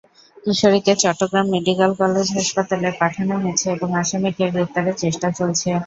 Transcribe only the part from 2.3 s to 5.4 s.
হাসপাতালে পাঠানো হয়েছে এবং আসামিকে গ্রেপ্তারের চেষ্টা